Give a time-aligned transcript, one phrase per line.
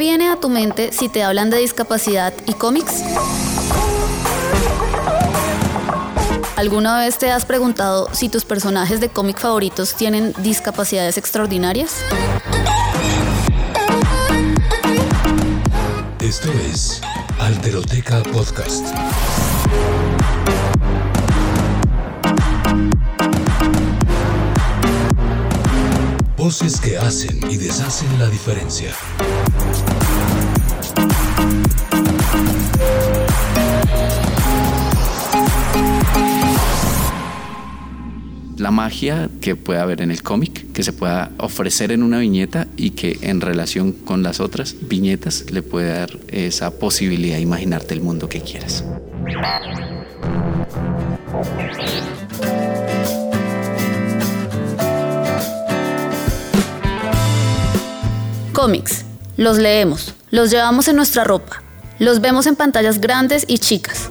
[0.00, 3.02] Viene a tu mente si te hablan de discapacidad y cómics?
[6.56, 11.96] ¿Alguna vez te has preguntado si tus personajes de cómic favoritos tienen discapacidades extraordinarias?
[16.18, 17.02] Esto es
[17.38, 18.86] Alteroteca Podcast.
[26.38, 28.94] Voces que hacen y deshacen la diferencia.
[38.60, 42.68] La magia que puede haber en el cómic, que se pueda ofrecer en una viñeta
[42.76, 47.94] y que en relación con las otras viñetas le puede dar esa posibilidad de imaginarte
[47.94, 48.84] el mundo que quieras.
[58.52, 59.06] Cómics.
[59.36, 61.62] Los leemos, los llevamos en nuestra ropa,
[61.98, 64.10] los vemos en pantallas grandes y chicas.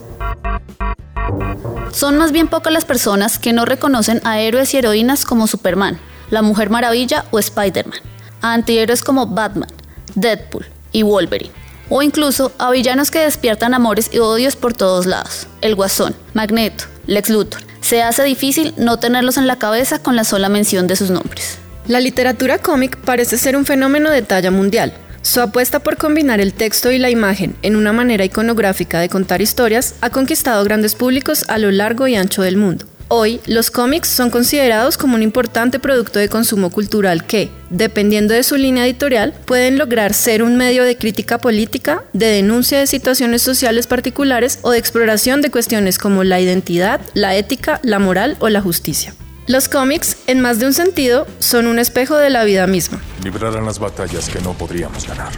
[1.92, 6.00] Son más bien pocas las personas que no reconocen a héroes y heroínas como Superman,
[6.30, 8.00] la Mujer Maravilla o Spider-Man,
[8.42, 9.70] a antihéroes como Batman,
[10.16, 11.52] Deadpool y Wolverine,
[11.90, 16.86] o incluso a villanos que despiertan amores y odios por todos lados, el Guasón, Magneto,
[17.08, 17.62] Lex Luthor.
[17.82, 21.58] Se hace difícil no tenerlos en la cabeza con la sola mención de sus nombres.
[21.88, 24.94] La literatura cómic parece ser un fenómeno de talla mundial.
[25.22, 29.42] Su apuesta por combinar el texto y la imagen en una manera iconográfica de contar
[29.42, 32.86] historias ha conquistado grandes públicos a lo largo y ancho del mundo.
[33.12, 38.44] Hoy, los cómics son considerados como un importante producto de consumo cultural que, dependiendo de
[38.44, 43.42] su línea editorial, pueden lograr ser un medio de crítica política, de denuncia de situaciones
[43.42, 48.50] sociales particulares o de exploración de cuestiones como la identidad, la ética, la moral o
[48.50, 49.16] la justicia.
[49.50, 53.02] Los cómics, en más de un sentido, son un espejo de la vida misma.
[53.24, 55.32] Librarán las batallas que no podríamos ganar.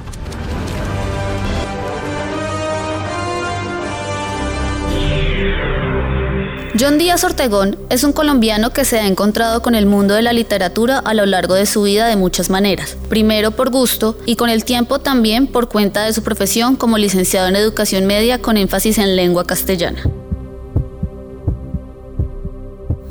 [6.77, 10.33] John Díaz Ortegón es un colombiano que se ha encontrado con el mundo de la
[10.33, 12.97] literatura a lo largo de su vida de muchas maneras.
[13.07, 17.47] Primero por gusto y con el tiempo también por cuenta de su profesión como licenciado
[17.47, 20.03] en educación media con énfasis en lengua castellana.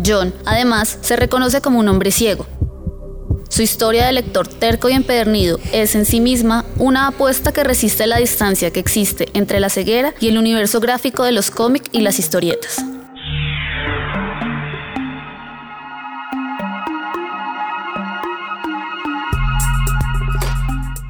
[0.05, 2.47] John, además, se reconoce como un hombre ciego.
[3.49, 8.07] Su historia de lector terco y empedernido es en sí misma una apuesta que resiste
[8.07, 12.01] la distancia que existe entre la ceguera y el universo gráfico de los cómics y
[12.01, 12.85] las historietas.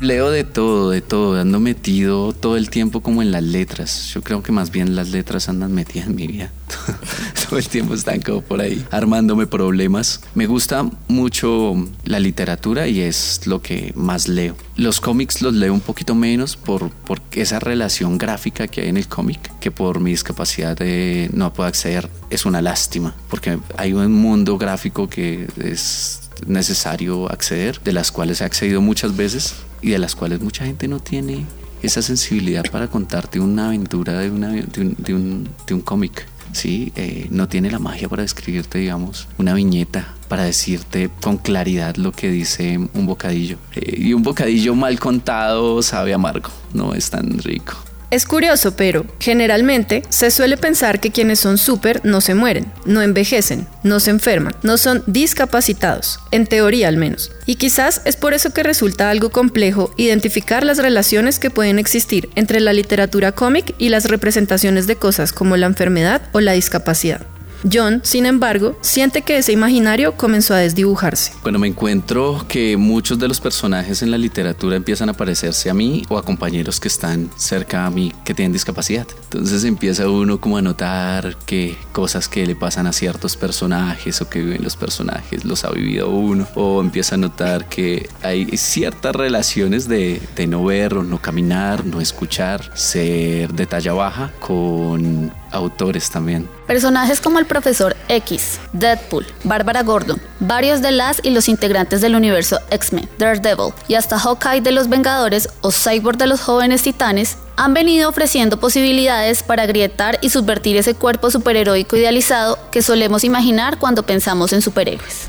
[0.01, 4.11] Leo de todo, de todo, ando metido todo el tiempo como en las letras.
[4.15, 6.51] Yo creo que más bien las letras andan metidas en mi vida.
[7.51, 10.21] todo el tiempo están como por ahí armándome problemas.
[10.37, 11.75] Me gusta mucho
[12.05, 14.55] la literatura y es lo que más leo.
[14.77, 18.97] Los cómics los leo un poquito menos por, por esa relación gráfica que hay en
[18.97, 22.09] el cómic, que por mi discapacidad de no puedo acceder.
[22.31, 28.41] Es una lástima, porque hay un mundo gráfico que es necesario acceder, de las cuales
[28.41, 31.47] he accedido muchas veces y de las cuales mucha gente no tiene
[31.83, 34.81] esa sensibilidad para contarte una aventura de, una, de
[35.15, 36.27] un, de un, cómic.
[36.53, 36.93] ¿Sí?
[36.97, 42.13] Eh, no tiene la magia para describirte, digamos, una viñeta, para decirte con claridad lo
[42.13, 43.59] que dice un bocadillo.
[43.75, 47.90] Eh, y un bocadillo mal contado sabe amargo, no es tan rico.
[48.11, 53.03] Es curioso, pero generalmente se suele pensar que quienes son súper no se mueren, no
[53.03, 57.31] envejecen, no se enferman, no son discapacitados, en teoría al menos.
[57.47, 62.31] Y quizás es por eso que resulta algo complejo identificar las relaciones que pueden existir
[62.35, 67.25] entre la literatura cómic y las representaciones de cosas como la enfermedad o la discapacidad.
[67.71, 71.33] John, sin embargo, siente que ese imaginario comenzó a desdibujarse.
[71.43, 75.75] Bueno, me encuentro que muchos de los personajes en la literatura empiezan a parecerse a
[75.75, 79.07] mí o a compañeros que están cerca a mí que tienen discapacidad.
[79.25, 84.29] Entonces empieza uno como a notar que cosas que le pasan a ciertos personajes o
[84.29, 86.47] que viven los personajes los ha vivido uno.
[86.55, 91.85] O empieza a notar que hay ciertas relaciones de, de no ver o no caminar,
[91.85, 96.49] no escuchar, ser de talla baja con autores también.
[96.67, 102.15] Personajes como el profesor X, Deadpool, Bárbara Gordon, varios de las y los integrantes del
[102.15, 107.37] universo X-Men, Daredevil y hasta Hawkeye de los Vengadores o Cyborg de los jóvenes titanes
[107.57, 113.79] han venido ofreciendo posibilidades para agrietar y subvertir ese cuerpo superheroico idealizado que solemos imaginar
[113.79, 115.29] cuando pensamos en superhéroes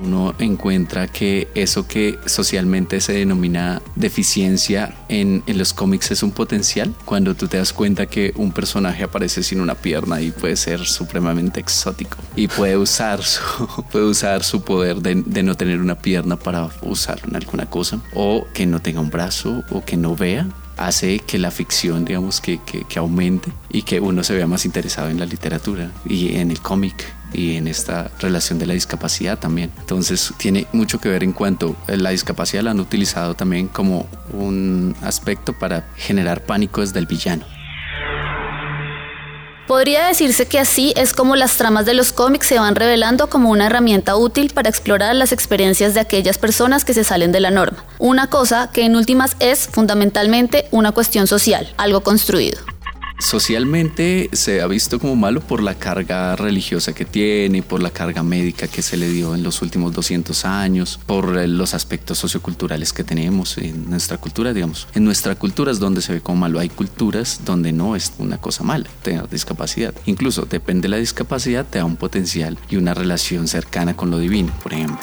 [0.00, 6.94] uno encuentra que eso que socialmente se denomina deficiencia en, los cómics es un potencial.
[7.04, 10.86] Cuando tú te das cuenta que un personaje aparece sin una pierna y puede ser
[10.86, 13.42] supremamente exótico y puede usar su,
[13.92, 18.46] puede usar su poder de, no tener una pierna para usarlo en alguna cosa o
[18.52, 20.46] que no tenga un brazo o que no vea
[20.76, 25.08] hace que la ficción, digamos, que, que, aumente y que uno se vea más interesado
[25.08, 29.70] en la literatura y en el cómic y en esta relación de la discapacidad también.
[29.78, 34.94] Entonces tiene mucho que ver en cuanto la discapacidad la han utilizado también como un
[35.02, 37.44] aspecto para generar pánico desde el villano.
[39.68, 43.50] Podría decirse que así es como las tramas de los cómics se van revelando como
[43.50, 47.50] una herramienta útil para explorar las experiencias de aquellas personas que se salen de la
[47.50, 47.84] norma.
[47.98, 52.58] Una cosa que en últimas es fundamentalmente una cuestión social, algo construido
[53.18, 58.22] socialmente se ha visto como malo por la carga religiosa que tiene, por la carga
[58.22, 62.92] médica que se le dio en los últimos 200 años, por eh, los aspectos socioculturales
[62.92, 64.86] que tenemos en nuestra cultura, digamos.
[64.94, 66.60] En nuestra cultura es donde se ve como malo.
[66.60, 69.94] Hay culturas donde no es una cosa mala tener discapacidad.
[70.06, 74.18] Incluso depende de la discapacidad, te da un potencial y una relación cercana con lo
[74.18, 74.98] divino, por ejemplo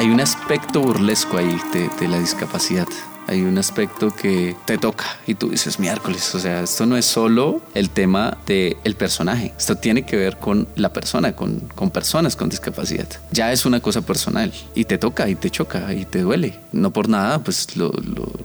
[0.00, 2.88] hay un aspecto burlesco ahí de, la discapacidad
[3.30, 7.06] hay un aspecto que te toca y tú dices miércoles, o sea, esto no es
[7.06, 11.90] solo el tema del el personaje, esto tiene que ver con la persona, con, con
[11.90, 13.06] personas con discapacidad.
[13.30, 16.58] Ya es una cosa personal y te toca y te choca y te duele.
[16.72, 17.92] No por nada, pues lo,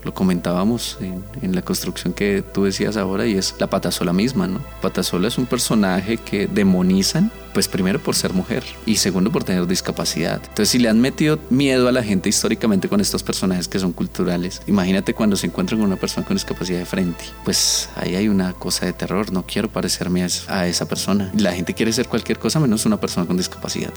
[0.04, 4.46] lo, comentábamos en, en, la construcción que tú decías ahora y es la patasola misma,
[4.46, 4.60] ¿no?
[4.80, 9.66] Patasola es un personaje que demonizan pues primero por ser mujer y segundo por tener
[9.66, 10.42] discapacidad.
[10.42, 13.92] Entonces, si le han metido miedo a la gente históricamente con estos personajes que son
[13.92, 17.24] culturales, imagínate cuando se encuentran con una persona con discapacidad de frente.
[17.46, 19.32] Pues ahí hay una cosa de terror.
[19.32, 21.32] No quiero parecerme a esa persona.
[21.34, 23.94] La gente quiere ser cualquier cosa menos una persona con discapacidad.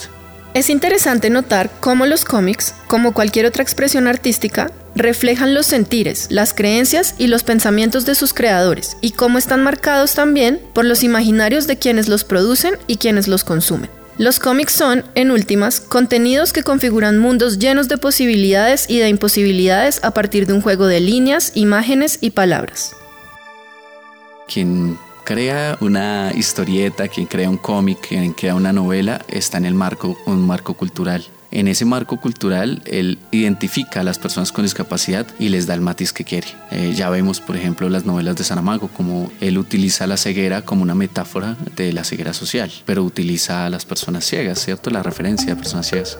[0.59, 6.53] Es interesante notar cómo los cómics, como cualquier otra expresión artística, reflejan los sentires, las
[6.53, 11.65] creencias y los pensamientos de sus creadores, y cómo están marcados también por los imaginarios
[11.65, 13.89] de quienes los producen y quienes los consumen.
[14.17, 20.01] Los cómics son, en últimas, contenidos que configuran mundos llenos de posibilidades y de imposibilidades
[20.03, 22.91] a partir de un juego de líneas, imágenes y palabras.
[25.29, 30.17] Crea una historieta, quien crea un cómic, quien crea una novela, está en el marco,
[30.25, 31.23] un marco cultural.
[31.51, 35.81] En ese marco cultural, él identifica a las personas con discapacidad y les da el
[35.81, 36.47] matiz que quiere.
[36.71, 40.81] Eh, ya vemos, por ejemplo, las novelas de Saramago, como él utiliza la ceguera como
[40.81, 44.89] una metáfora de la ceguera social, pero utiliza a las personas ciegas, ¿cierto?
[44.89, 46.17] La referencia a personas ciegas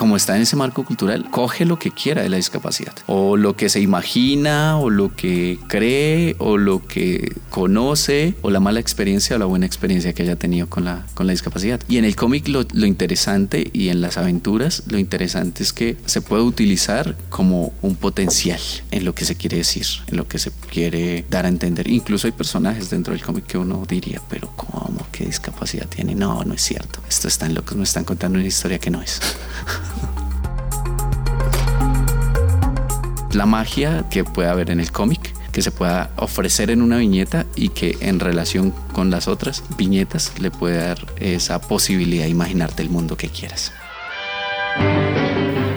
[0.00, 3.54] como está en ese marco cultural, coge lo que quiera de la discapacidad, o lo
[3.54, 9.36] que se imagina, o lo que cree, o lo que conoce, o la mala experiencia
[9.36, 11.82] o la buena experiencia que haya tenido con la, con la discapacidad.
[11.86, 15.98] Y en el cómic lo, lo interesante y en las aventuras, lo interesante es que
[16.06, 18.60] se puede utilizar como un potencial
[18.92, 21.88] en lo que se quiere decir, en lo que se quiere dar a entender.
[21.88, 25.06] Incluso hay personajes dentro del cómic que uno diría, pero ¿cómo?
[25.12, 26.14] ¿Qué discapacidad tiene?
[26.14, 27.00] No, no es cierto.
[27.06, 29.20] Esto está en lo que me están contando una historia que no es.
[33.32, 37.46] la magia que puede haber en el cómic, que se pueda ofrecer en una viñeta
[37.56, 42.82] y que en relación con las otras viñetas le puede dar esa posibilidad de imaginarte
[42.82, 43.72] el mundo que quieras.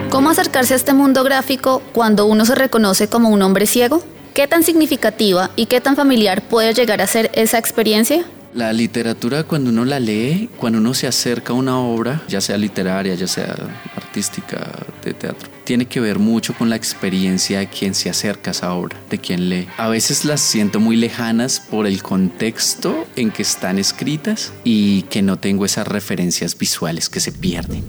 [0.10, 4.04] ¿Cómo acercarse a este mundo gráfico cuando uno se reconoce como un hombre ciego?
[4.34, 8.26] ¿Qué tan significativa y qué tan familiar puede llegar a ser esa experiencia?
[8.54, 12.58] La literatura cuando uno la lee, cuando uno se acerca a una obra, ya sea
[12.58, 13.56] literaria, ya sea
[14.14, 18.54] artística, de teatro, tiene que ver mucho con la experiencia de quien se acerca a
[18.54, 19.68] esa obra, de quien lee.
[19.78, 25.24] A veces las siento muy lejanas por el contexto en que están escritas y que
[25.24, 27.84] no tengo esas referencias visuales que se pierden.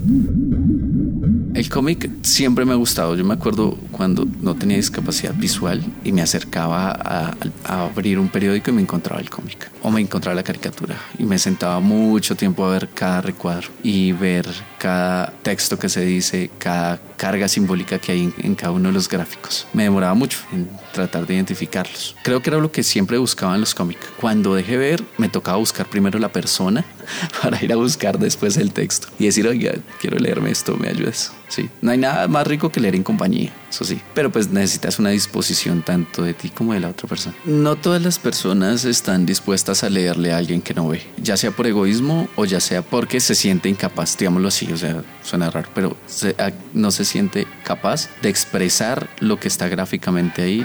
[1.54, 3.14] El cómic siempre me ha gustado.
[3.14, 8.70] Yo me acuerdo cuando no tenía discapacidad visual y me acercaba a, abrir un periódico
[8.70, 12.64] y me encontraba el cómic o me encontraba la caricatura y me sentaba mucho tiempo
[12.64, 14.46] a ver cada recuadro y ver
[14.84, 18.92] cada texto que se dice, cada carga simbólica que hay en, en, cada uno de
[18.92, 19.66] los gráficos.
[19.72, 22.14] Me demoraba mucho en tratar de identificarlos.
[22.22, 24.04] Creo que era lo que siempre buscaba en los cómics.
[24.20, 26.84] Cuando dejé ver, me tocaba buscar primero la persona
[27.42, 29.72] para ir a buscar después el texto y decir, oiga,
[30.02, 31.32] quiero leerme esto, me ayudas.
[31.48, 35.00] Sí, no hay nada más rico que leer en compañía, eso sí, pero pues necesitas
[35.00, 37.34] una disposición tanto de ti como de la otra persona.
[37.44, 41.50] No todas las personas están dispuestas a leerle a alguien que no ve, ya sea
[41.50, 45.68] por egoísmo o ya sea porque se siente incapaz, digámoslo así, o sea, suena raro,
[45.74, 46.36] pero se,
[46.72, 50.64] no se siente capaz de expresar lo que está gráficamente ahí.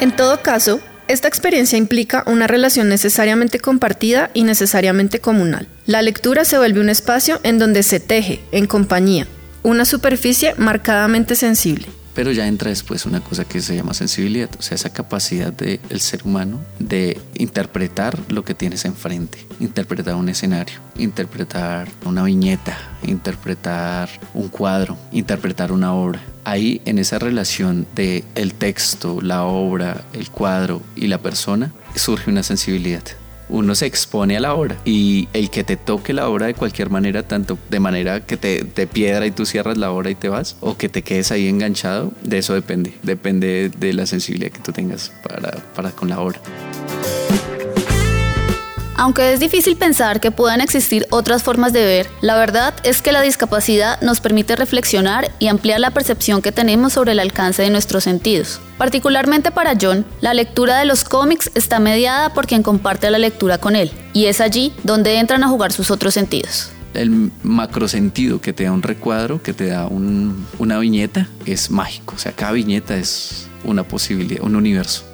[0.00, 5.68] En todo caso, esta experiencia implica una relación necesariamente compartida y necesariamente comunal.
[5.86, 9.26] La lectura se vuelve un espacio en donde se teje, en compañía,
[9.62, 11.86] una superficie marcadamente sensible.
[12.14, 16.00] Pero ya entra después una cosa que se llama sensibilidad, o sea, esa capacidad del
[16.00, 24.08] ser humano de interpretar lo que tienes enfrente, interpretar un escenario, interpretar una viñeta, interpretar
[24.34, 30.30] un cuadro, interpretar una obra ahí en esa relación de el texto, la obra, el
[30.30, 33.04] cuadro y la persona surge una sensibilidad.
[33.48, 36.90] Uno se expone a la obra y el que te toque la obra de cualquier
[36.90, 40.28] manera, tanto de manera que te, te piedra y tú cierras la obra y te
[40.28, 42.92] vas, o que te quedes ahí enganchado, de eso depende.
[43.02, 46.40] Depende de la sensibilidad que tú tengas para, para con la obra.
[49.00, 53.12] Aunque es difícil pensar que puedan existir otras formas de ver, la verdad es que
[53.12, 57.70] la discapacidad nos permite reflexionar y ampliar la percepción que tenemos sobre el alcance de
[57.70, 58.60] nuestros sentidos.
[58.76, 63.58] Particularmente para John, la lectura de los cómics está mediada por quien comparte la lectura
[63.58, 68.52] con él, y es allí donde entran a jugar sus otros sentidos el macrosentido que
[68.52, 72.16] te da un recuadro, que te da un, una viñeta, es mágico.
[72.16, 75.04] O sea, cada viñeta es una posibilidad, un universo.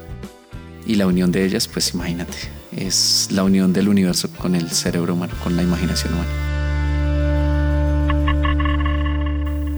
[0.86, 2.38] Y la unión de ellas, pues imagínate,
[2.76, 6.30] es la unión del universo con el cerebro humano, con la imaginación humana.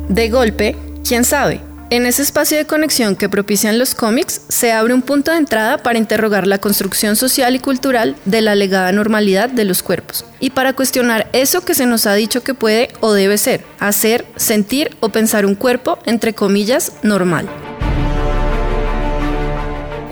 [0.09, 0.77] De golpe,
[1.07, 5.31] quién sabe, en ese espacio de conexión que propician los cómics se abre un punto
[5.31, 9.85] de entrada para interrogar la construcción social y cultural de la legada normalidad de los
[9.85, 10.25] cuerpos.
[10.41, 14.27] Y para cuestionar eso que se nos ha dicho que puede o debe ser, hacer,
[14.35, 17.49] sentir o pensar un cuerpo, entre comillas, normal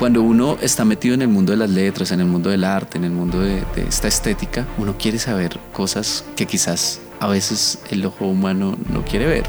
[0.04, 2.98] cuando uno está metido en el mundo de las letras, en el mundo del arte,
[2.98, 8.04] en el mundo de, esta estética, uno quiere saber cosas que quizás a veces el
[8.04, 9.44] ojo humano no quiere ver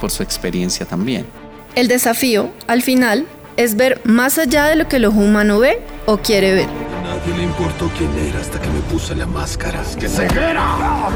[0.00, 1.26] por, su experiencia también.
[1.74, 3.26] El desafío, al final,
[3.58, 6.68] es ver más allá de lo que el ojo humano ve o quiere ver.
[7.04, 9.82] nadie le importó quién era hasta que me puse la máscara.
[10.00, 11.10] ¡Que ceguera!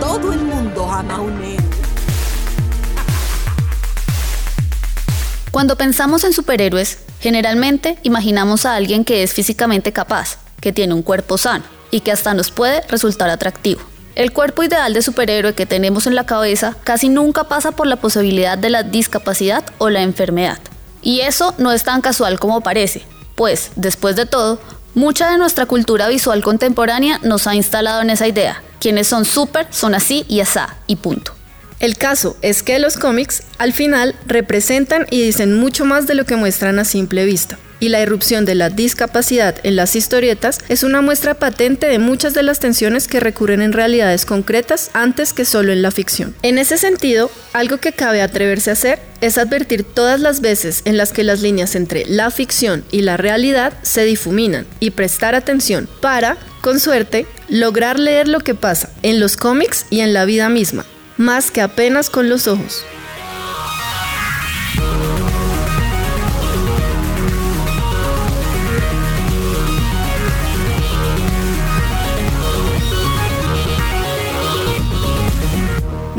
[0.00, 1.69] Todo el mundo ama a un héroe.
[5.50, 11.02] Cuando pensamos en superhéroes, Generalmente imaginamos a alguien que es físicamente capaz, que tiene un
[11.02, 13.82] cuerpo sano y que hasta nos puede resultar atractivo.
[14.14, 17.96] El cuerpo ideal de superhéroe que tenemos en la cabeza casi nunca pasa por la
[17.96, 20.58] posibilidad de la discapacidad o la enfermedad.
[21.02, 23.02] Y eso no es tan casual como parece,
[23.34, 24.58] pues, después de todo,
[24.94, 28.62] mucha de nuestra cultura visual contemporánea nos ha instalado en esa idea.
[28.80, 31.32] Quienes son súper son así y asá, y punto.
[31.80, 36.26] El caso es que los cómics al final representan y dicen mucho más de lo
[36.26, 37.58] que muestran a simple vista.
[37.82, 42.34] Y la irrupción de la discapacidad en las historietas es una muestra patente de muchas
[42.34, 46.34] de las tensiones que recurren en realidades concretas antes que solo en la ficción.
[46.42, 50.98] En ese sentido, algo que cabe atreverse a hacer es advertir todas las veces en
[50.98, 55.88] las que las líneas entre la ficción y la realidad se difuminan y prestar atención
[56.02, 60.50] para, con suerte, lograr leer lo que pasa en los cómics y en la vida
[60.50, 60.84] misma,
[61.20, 62.84] más que apenas con los ojos.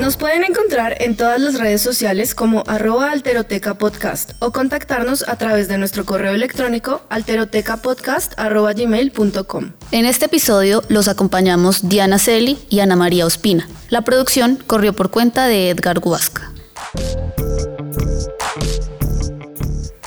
[0.01, 5.36] Nos pueden encontrar en todas las redes sociales como arroba alteroteca podcast o contactarnos a
[5.36, 9.74] través de nuestro correo electrónico alterotecapodcast.gmail.com.
[9.91, 13.70] En este episodio los acompañamos Diana Celi y Ana María Ospina.
[13.89, 16.51] La producción corrió por cuenta de Edgar Guasca.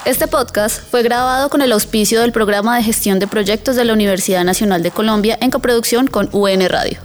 [0.04, 3.92] Este podcast fue grabado con el auspicio del Programa de Gestión de Proyectos de la
[3.92, 6.98] Universidad Nacional de Colombia en coproducción con UN Radio.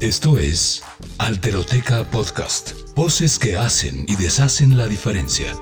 [0.00, 0.82] Esto es
[1.18, 2.72] Alteroteca Podcast.
[2.94, 5.52] Voces que hacen y deshacen la diferencia.